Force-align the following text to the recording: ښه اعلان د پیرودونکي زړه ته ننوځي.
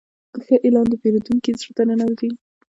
ښه 0.43 0.55
اعلان 0.65 0.85
د 0.89 0.93
پیرودونکي 1.01 1.51
زړه 1.59 1.71
ته 1.77 1.83
ننوځي. 1.89 2.29